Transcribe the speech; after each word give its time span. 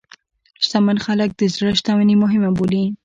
شتمن 0.65 0.97
خلک 1.05 1.29
د 1.35 1.41
زړه 1.55 1.71
شتمني 1.79 2.15
مهمه 2.23 2.49
بولي. 2.57 2.83